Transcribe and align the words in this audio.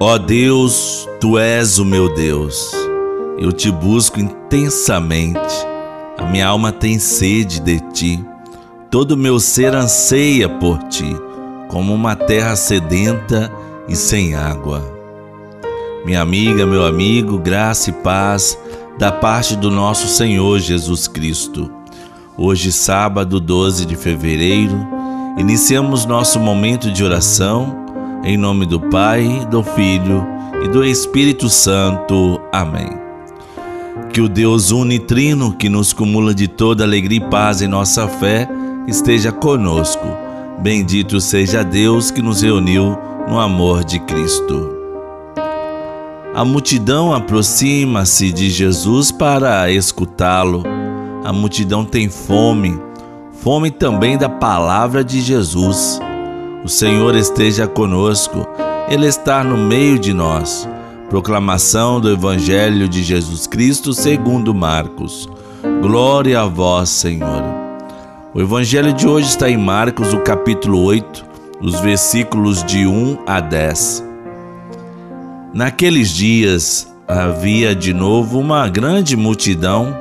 Ó 0.00 0.16
Deus, 0.16 1.08
tu 1.20 1.36
és 1.36 1.80
o 1.80 1.84
meu 1.84 2.14
Deus. 2.14 2.70
Eu 3.36 3.50
te 3.50 3.68
busco 3.68 4.20
intensamente. 4.20 5.66
A 6.16 6.24
minha 6.24 6.46
alma 6.46 6.70
tem 6.70 7.00
sede 7.00 7.58
de 7.58 7.80
ti. 7.90 8.24
Todo 8.92 9.12
o 9.12 9.16
meu 9.16 9.40
ser 9.40 9.74
anseia 9.74 10.48
por 10.48 10.78
ti, 10.84 11.16
como 11.66 11.92
uma 11.92 12.14
terra 12.14 12.54
sedenta 12.54 13.52
e 13.88 13.96
sem 13.96 14.36
água. 14.36 14.84
Minha 16.04 16.22
amiga, 16.22 16.64
meu 16.64 16.86
amigo, 16.86 17.36
graça 17.36 17.90
e 17.90 17.92
paz 17.92 18.56
da 19.00 19.10
parte 19.10 19.56
do 19.56 19.68
nosso 19.68 20.06
Senhor 20.06 20.60
Jesus 20.60 21.08
Cristo. 21.08 21.68
Hoje, 22.36 22.70
sábado 22.70 23.40
12 23.40 23.84
de 23.84 23.96
fevereiro, 23.96 24.78
iniciamos 25.36 26.06
nosso 26.06 26.38
momento 26.38 26.88
de 26.88 27.02
oração 27.02 27.87
em 28.24 28.36
nome 28.36 28.66
do 28.66 28.80
Pai, 28.80 29.46
do 29.50 29.62
Filho 29.62 30.26
e 30.64 30.68
do 30.68 30.84
Espírito 30.84 31.48
Santo. 31.48 32.40
Amém. 32.52 32.90
Que 34.12 34.20
o 34.20 34.28
Deus 34.28 34.70
unitrino, 34.70 35.52
que 35.52 35.68
nos 35.68 35.92
cumula 35.92 36.34
de 36.34 36.48
toda 36.48 36.84
alegria 36.84 37.18
e 37.18 37.30
paz 37.30 37.62
em 37.62 37.68
nossa 37.68 38.08
fé, 38.08 38.48
esteja 38.86 39.30
conosco. 39.30 40.06
Bendito 40.60 41.20
seja 41.20 41.62
Deus 41.62 42.10
que 42.10 42.20
nos 42.20 42.42
reuniu 42.42 42.96
no 43.28 43.38
amor 43.38 43.84
de 43.84 43.98
Cristo. 44.00 44.76
A 46.34 46.44
multidão 46.44 47.12
aproxima-se 47.12 48.32
de 48.32 48.50
Jesus 48.50 49.10
para 49.10 49.70
escutá-lo. 49.70 50.62
A 51.24 51.32
multidão 51.32 51.84
tem 51.84 52.08
fome, 52.08 52.78
fome 53.32 53.70
também 53.70 54.16
da 54.16 54.28
palavra 54.28 55.04
de 55.04 55.20
Jesus. 55.20 56.00
O 56.64 56.68
Senhor 56.68 57.14
esteja 57.14 57.68
conosco, 57.68 58.46
Ele 58.88 59.06
está 59.06 59.44
no 59.44 59.56
meio 59.56 59.96
de 59.96 60.12
nós. 60.12 60.68
Proclamação 61.08 62.00
do 62.00 62.10
Evangelho 62.10 62.88
de 62.88 63.02
Jesus 63.02 63.46
Cristo 63.46 63.92
segundo 63.92 64.52
Marcos. 64.52 65.28
Glória 65.80 66.40
a 66.40 66.46
vós, 66.46 66.88
Senhor. 66.88 67.44
O 68.34 68.40
Evangelho 68.40 68.92
de 68.92 69.06
hoje 69.06 69.28
está 69.28 69.48
em 69.48 69.56
Marcos, 69.56 70.12
o 70.12 70.18
capítulo 70.18 70.82
8, 70.82 71.24
os 71.60 71.78
versículos 71.80 72.64
de 72.64 72.86
1 72.86 73.18
a 73.24 73.40
10. 73.40 74.04
Naqueles 75.54 76.10
dias 76.10 76.92
havia 77.06 77.74
de 77.74 77.94
novo 77.94 78.38
uma 78.38 78.68
grande 78.68 79.16
multidão 79.16 79.96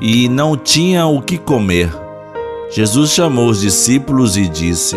e 0.00 0.28
não 0.28 0.56
tinha 0.56 1.06
o 1.06 1.20
que 1.20 1.36
comer. 1.36 1.92
Jesus 2.70 3.10
chamou 3.10 3.48
os 3.48 3.60
discípulos 3.60 4.36
e 4.36 4.48
disse: 4.48 4.96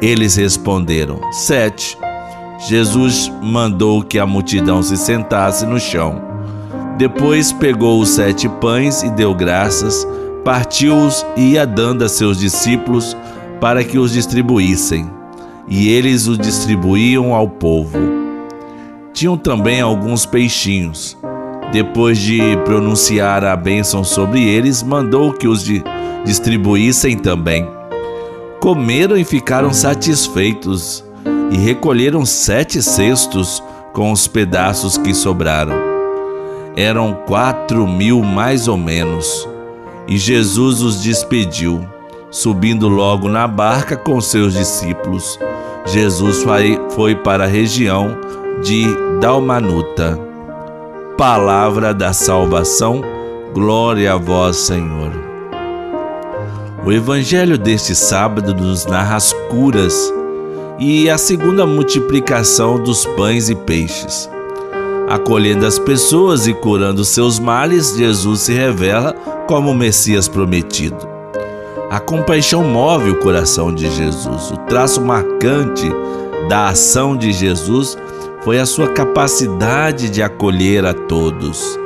Eles 0.00 0.36
responderam: 0.36 1.20
Sete. 1.32 1.98
Jesus 2.68 3.30
mandou 3.42 4.02
que 4.02 4.18
a 4.18 4.26
multidão 4.26 4.82
se 4.82 4.96
sentasse 4.96 5.66
no 5.66 5.78
chão. 5.78 6.22
Depois 6.96 7.52
pegou 7.52 8.00
os 8.00 8.08
sete 8.10 8.48
pães 8.48 9.02
e 9.02 9.10
deu 9.10 9.34
graças, 9.34 10.06
partiu-os 10.42 11.24
e 11.36 11.52
ia 11.52 11.66
dando 11.66 12.02
a 12.02 12.08
seus 12.08 12.38
discípulos 12.38 13.14
para 13.60 13.84
que 13.84 13.98
os 13.98 14.12
distribuíssem. 14.12 15.10
E 15.68 15.90
eles 15.90 16.26
os 16.26 16.38
distribuíam 16.38 17.34
ao 17.34 17.48
povo. 17.48 17.98
Tinham 19.12 19.36
também 19.36 19.80
alguns 19.80 20.24
peixinhos. 20.24 21.16
Depois 21.72 22.18
de 22.18 22.40
pronunciar 22.64 23.44
a 23.44 23.56
bênção 23.56 24.02
sobre 24.04 24.42
eles, 24.42 24.82
mandou 24.82 25.32
que 25.32 25.48
os 25.48 25.64
distribuíssem 26.24 27.18
também. 27.18 27.75
Comeram 28.66 29.16
e 29.16 29.22
ficaram 29.22 29.72
satisfeitos, 29.72 31.04
e 31.52 31.56
recolheram 31.56 32.26
sete 32.26 32.82
cestos 32.82 33.62
com 33.92 34.10
os 34.10 34.26
pedaços 34.26 34.98
que 34.98 35.14
sobraram. 35.14 35.76
Eram 36.74 37.16
quatro 37.28 37.86
mil 37.86 38.24
mais 38.24 38.66
ou 38.66 38.76
menos. 38.76 39.48
E 40.08 40.18
Jesus 40.18 40.82
os 40.82 41.00
despediu, 41.00 41.86
subindo 42.28 42.88
logo 42.88 43.28
na 43.28 43.46
barca 43.46 43.96
com 43.96 44.20
seus 44.20 44.52
discípulos. 44.54 45.38
Jesus 45.84 46.44
foi 46.90 47.14
para 47.14 47.44
a 47.44 47.46
região 47.46 48.18
de 48.64 48.84
Dalmanuta. 49.20 50.18
Palavra 51.16 51.94
da 51.94 52.12
salvação, 52.12 53.00
glória 53.54 54.12
a 54.12 54.16
vós, 54.16 54.56
Senhor. 54.56 55.25
O 56.86 56.92
evangelho 56.92 57.58
deste 57.58 57.96
sábado 57.96 58.54
nos 58.54 58.86
narra 58.86 59.16
as 59.16 59.32
curas 59.50 60.14
e 60.78 61.10
a 61.10 61.18
segunda 61.18 61.66
multiplicação 61.66 62.80
dos 62.80 63.04
pães 63.04 63.48
e 63.48 63.56
peixes. 63.56 64.30
Acolhendo 65.08 65.66
as 65.66 65.80
pessoas 65.80 66.46
e 66.46 66.54
curando 66.54 67.04
seus 67.04 67.40
males, 67.40 67.96
Jesus 67.96 68.42
se 68.42 68.52
revela 68.52 69.12
como 69.48 69.72
o 69.72 69.74
Messias 69.74 70.28
prometido. 70.28 71.08
A 71.90 71.98
compaixão 71.98 72.62
move 72.62 73.10
o 73.10 73.18
coração 73.18 73.74
de 73.74 73.90
Jesus. 73.90 74.52
O 74.52 74.56
traço 74.68 75.00
marcante 75.00 75.90
da 76.48 76.68
ação 76.68 77.16
de 77.16 77.32
Jesus 77.32 77.98
foi 78.42 78.60
a 78.60 78.66
sua 78.66 78.86
capacidade 78.90 80.08
de 80.08 80.22
acolher 80.22 80.86
a 80.86 80.94
todos. 80.94 81.76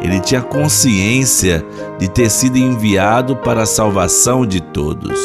Ele 0.00 0.20
tinha 0.20 0.40
consciência 0.40 1.64
de 1.98 2.08
ter 2.08 2.30
sido 2.30 2.56
enviado 2.56 3.36
para 3.36 3.62
a 3.62 3.66
salvação 3.66 4.46
de 4.46 4.60
todos. 4.60 5.18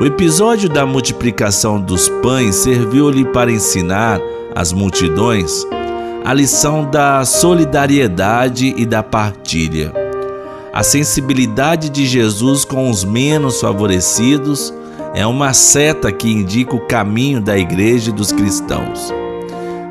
O 0.00 0.04
episódio 0.04 0.68
da 0.68 0.86
multiplicação 0.86 1.80
dos 1.80 2.08
pães 2.08 2.56
serviu-lhe 2.56 3.24
para 3.26 3.52
ensinar 3.52 4.20
às 4.54 4.72
multidões 4.72 5.66
a 6.24 6.32
lição 6.32 6.88
da 6.88 7.24
solidariedade 7.24 8.74
e 8.76 8.86
da 8.86 9.02
partilha. 9.02 9.92
A 10.72 10.82
sensibilidade 10.82 11.90
de 11.90 12.06
Jesus 12.06 12.64
com 12.64 12.88
os 12.88 13.04
menos 13.04 13.60
favorecidos 13.60 14.72
é 15.14 15.26
uma 15.26 15.52
seta 15.52 16.10
que 16.10 16.30
indica 16.32 16.74
o 16.74 16.86
caminho 16.86 17.40
da 17.40 17.58
igreja 17.58 18.10
e 18.10 18.14
dos 18.14 18.32
cristãos. 18.32 19.12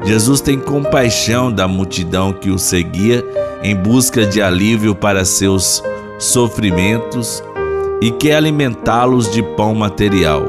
Jesus 0.04 0.42
tem 0.42 0.60
compaixão 0.60 1.52
da 1.52 1.68
multidão 1.68 2.34
que 2.34 2.50
o 2.50 2.58
seguia 2.58 3.24
em 3.64 3.76
busca 3.76 4.26
de 4.26 4.42
alívio 4.42 4.96
para 4.96 5.24
seus 5.24 5.84
sofrimentos 6.18 7.44
e 8.02 8.12
quer 8.12 8.36
alimentá-los 8.36 9.32
de 9.32 9.44
pão 9.44 9.76
material. 9.76 10.46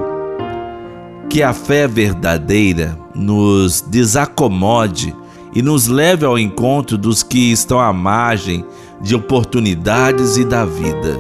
Que 1.29 1.43
a 1.43 1.53
fé 1.53 1.87
verdadeira 1.87 2.99
nos 3.15 3.81
desacomode 3.81 5.15
e 5.55 5.63
nos 5.63 5.87
leve 5.87 6.25
ao 6.25 6.39
encontro 6.39 6.97
dos 6.97 7.23
que 7.23 7.53
estão 7.53 7.79
à 7.79 7.93
margem 7.93 8.65
de 9.01 9.15
oportunidades 9.15 10.37
e 10.37 10.45
da 10.45 10.65
vida. 10.65 11.19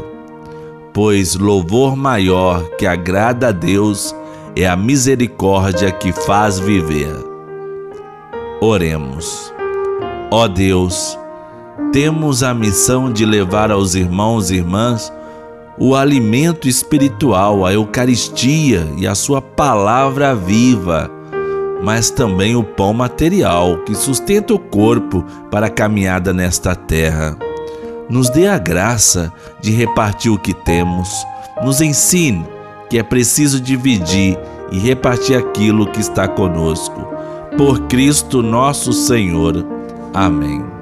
Pois 0.93 1.35
louvor 1.35 1.97
maior 1.97 2.63
que 2.77 2.87
agrada 2.87 3.49
a 3.49 3.53
Deus 3.53 4.15
é 4.55 4.67
a 4.67 4.77
misericórdia 4.77 5.91
que 5.91 6.13
faz 6.13 6.59
viver. 6.59 7.15
Oremos. 8.61 9.53
Ó 10.31 10.47
Deus, 10.47 11.19
temos 11.90 12.43
a 12.43 12.52
missão 12.52 13.12
de 13.12 13.25
levar 13.25 13.70
aos 13.70 13.94
irmãos 13.94 14.50
e 14.50 14.56
irmãs 14.56 15.12
o 15.79 15.94
alimento 15.94 16.69
espiritual, 16.69 17.64
a 17.64 17.73
Eucaristia 17.73 18.87
e 18.96 19.06
a 19.06 19.14
Sua 19.14 19.40
palavra 19.40 20.34
viva, 20.34 21.11
mas 21.82 22.11
também 22.11 22.55
o 22.55 22.62
pão 22.62 22.93
material 22.93 23.79
que 23.79 23.94
sustenta 23.94 24.55
o 24.55 24.58
corpo 24.58 25.25
para 25.50 25.67
a 25.67 25.70
caminhada 25.70 26.32
nesta 26.32 26.75
terra. 26.75 27.37
Nos 28.08 28.28
dê 28.28 28.46
a 28.46 28.58
graça 28.58 29.32
de 29.61 29.70
repartir 29.70 30.31
o 30.31 30.38
que 30.38 30.52
temos, 30.52 31.08
nos 31.64 31.81
ensine 31.81 32.46
que 32.90 32.99
é 32.99 33.02
preciso 33.02 33.61
dividir 33.61 34.38
e 34.70 34.78
repartir 34.78 35.37
aquilo 35.37 35.87
que 35.87 36.00
está 36.00 36.28
conosco 36.28 37.08
por 37.56 37.81
Cristo 37.87 38.43
nosso 38.43 38.93
Senhor. 38.93 39.64
Amém. 40.14 40.81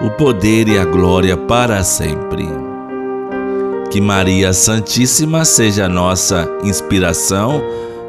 o 0.00 0.10
poder 0.10 0.68
e 0.68 0.78
a 0.78 0.84
glória 0.84 1.36
para 1.36 1.82
sempre. 1.84 2.48
Que 3.90 4.00
Maria 4.00 4.52
Santíssima 4.52 5.44
seja 5.44 5.88
nossa 5.88 6.48
inspiração 6.62 7.62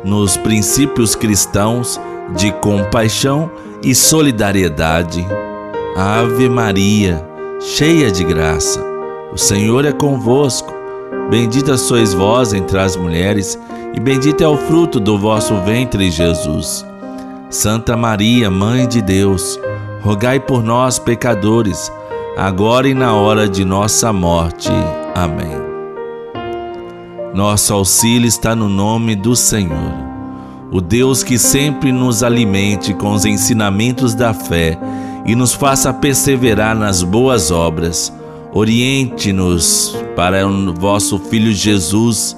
nos 0.04 0.38
princípios 0.38 1.16
cristãos 1.16 2.00
de 2.36 2.52
compaixão 2.54 3.52
e 3.84 3.96
solidariedade 3.96 5.26
Ave 5.96 6.48
Maria, 6.48 7.22
cheia 7.60 8.10
de 8.10 8.24
graça, 8.24 8.82
o 9.34 9.38
Senhor 9.38 9.84
é 9.84 9.92
convosco. 9.92 10.74
Bendita 11.30 11.76
sois 11.76 12.14
vós 12.14 12.54
entre 12.54 12.80
as 12.80 12.96
mulheres, 12.96 13.60
e 13.94 14.00
bendito 14.00 14.42
é 14.42 14.48
o 14.48 14.56
fruto 14.56 15.02
do 15.02 15.18
vosso 15.18 15.54
ventre, 15.66 16.10
Jesus. 16.10 16.86
Santa 17.50 17.98
Maria, 17.98 18.50
Mãe 18.50 18.88
de 18.88 19.02
Deus, 19.02 19.60
rogai 20.02 20.40
por 20.40 20.64
nós, 20.64 20.98
pecadores, 20.98 21.92
agora 22.36 22.90
e 22.90 22.94
na 22.94 23.14
hora 23.14 23.48
de 23.48 23.64
nossa 23.64 24.12
morte. 24.12 24.72
Amém. 25.14 25.62
Nosso 27.34 27.74
auxílio 27.74 28.28
está 28.28 28.56
no 28.56 28.68
nome 28.68 29.16
do 29.16 29.36
Senhor, 29.36 29.94
o 30.72 30.82
Deus 30.82 31.24
que 31.24 31.38
sempre 31.38 31.92
nos 31.92 32.24
alimente 32.24 32.94
com 32.94 33.14
os 33.14 33.26
ensinamentos 33.26 34.14
da 34.14 34.34
fé 34.34 34.78
e 35.26 35.36
nos 35.36 35.54
faça 35.54 35.94
perseverar 35.94 36.76
nas 36.76 37.04
boas 37.04 37.52
obras. 37.52 38.12
Oriente-nos 38.54 39.96
para 40.16 40.46
o 40.46 40.74
vosso 40.74 41.18
Filho 41.20 41.54
Jesus 41.54 42.36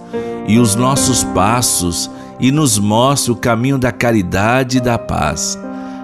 e 0.48 0.60
os 0.60 0.76
nossos 0.76 1.24
passos 1.24 2.12
e 2.40 2.52
nos 2.52 2.78
mostre 2.78 3.32
o 3.32 3.36
caminho 3.36 3.80
da 3.80 3.92
caridade 3.92 4.78
e 4.78 4.82
da 4.82 5.00
paz. 5.00 5.58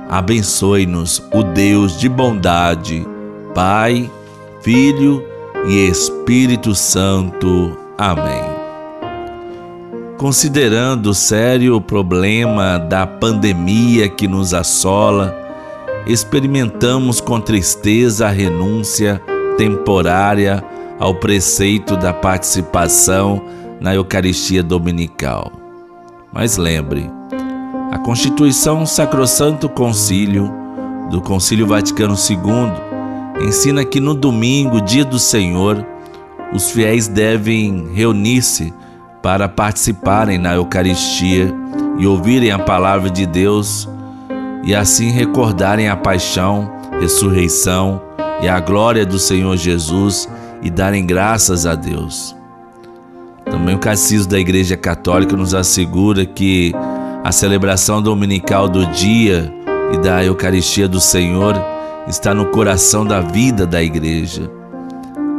Abençoe-nos 0.09 1.21
o 1.31 1.43
Deus 1.43 1.99
de 1.99 2.09
bondade, 2.09 3.05
Pai, 3.53 4.09
Filho 4.59 5.23
e 5.67 5.87
Espírito 5.87 6.73
Santo. 6.73 7.77
Amém. 7.95 8.43
Considerando 10.17 11.11
o 11.11 11.13
sério 11.13 11.79
problema 11.79 12.79
da 12.79 13.05
pandemia 13.05 14.09
que 14.09 14.27
nos 14.27 14.51
assola, 14.51 15.37
experimentamos 16.07 17.21
com 17.21 17.39
tristeza 17.39 18.25
a 18.25 18.31
renúncia 18.31 19.21
temporária 19.59 20.63
ao 20.99 21.13
preceito 21.13 21.95
da 21.95 22.11
participação 22.11 23.45
na 23.79 23.93
Eucaristia 23.93 24.63
Dominical. 24.63 25.51
Mas 26.33 26.57
lembre, 26.57 27.18
a 27.91 27.97
Constituição 27.97 28.85
Sacrosanto 28.85 29.67
Concílio 29.67 30.51
do 31.09 31.21
Concílio 31.21 31.65
Vaticano 31.65 32.13
II 32.13 33.47
ensina 33.47 33.83
que 33.83 33.99
no 33.99 34.13
domingo, 34.13 34.79
dia 34.79 35.03
do 35.03 35.17
Senhor, 35.17 35.83
os 36.53 36.69
fiéis 36.69 37.07
devem 37.07 37.87
reunir-se 37.93 38.71
para 39.23 39.49
participarem 39.49 40.37
na 40.37 40.53
Eucaristia 40.53 41.51
e 41.97 42.05
ouvirem 42.05 42.51
a 42.51 42.59
palavra 42.59 43.09
de 43.09 43.25
Deus 43.25 43.89
e 44.63 44.75
assim 44.75 45.09
recordarem 45.09 45.89
a 45.89 45.95
paixão, 45.95 46.71
ressurreição 46.99 48.01
e 48.41 48.47
a 48.47 48.59
glória 48.59 49.05
do 49.05 49.17
Senhor 49.17 49.57
Jesus 49.57 50.29
e 50.61 50.69
darem 50.69 51.05
graças 51.05 51.65
a 51.65 51.73
Deus. 51.73 52.35
Também 53.45 53.75
o 53.75 53.79
Catecismo 53.79 54.29
da 54.29 54.39
Igreja 54.39 54.77
Católica 54.77 55.35
nos 55.35 55.55
assegura 55.55 56.23
que 56.23 56.71
a 57.23 57.31
celebração 57.31 58.01
dominical 58.01 58.69
do 58.69 58.85
dia 58.87 59.53
e 59.93 59.97
da 59.97 60.23
Eucaristia 60.23 60.87
do 60.87 61.01
Senhor 61.01 61.53
está 62.07 62.33
no 62.33 62.45
coração 62.47 63.05
da 63.05 63.19
vida 63.19 63.67
da 63.67 63.83
Igreja. 63.83 64.49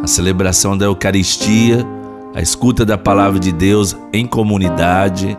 A 0.02 0.06
celebração 0.06 0.76
da 0.76 0.84
Eucaristia, 0.84 1.86
a 2.34 2.40
escuta 2.40 2.84
da 2.84 2.98
palavra 2.98 3.40
de 3.40 3.50
Deus 3.50 3.96
em 4.12 4.26
comunidade, 4.26 5.36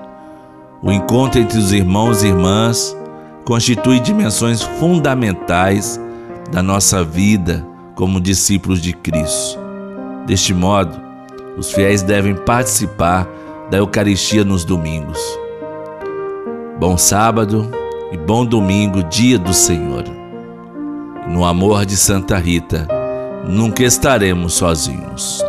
o 0.82 0.92
encontro 0.92 1.40
entre 1.40 1.60
os 1.60 1.72
irmãos 1.72 2.24
e 2.24 2.28
irmãs 2.28 2.98
constitui 3.46 4.00
dimensões 4.00 4.64
fundamentais 4.64 6.00
da 6.52 6.64
nossa 6.64 7.04
vida 7.04 7.66
como 7.94 8.20
discípulos 8.20 8.82
de 8.82 8.94
Cristo. 8.94 9.60
Deste 10.26 10.54
modo, 10.54 11.00
os 11.56 11.72
fiéis 11.72 12.02
devem 12.02 12.34
participar 12.34 13.28
da 13.70 13.78
Eucaristia 13.78 14.44
nos 14.44 14.66
domingos. 14.66 15.41
Bom 16.81 16.98
sábado 16.98 17.69
e 18.12 18.18
bom 18.18 18.44
domingo, 18.44 19.04
dia 19.04 19.38
do 19.38 19.54
Senhor. 19.54 20.04
No 21.28 21.45
amor 21.45 21.86
de 21.86 21.95
Santa 21.95 22.39
Rita, 22.39 22.88
nunca 23.48 23.83
estaremos 23.83 24.56
sozinhos. 24.56 25.44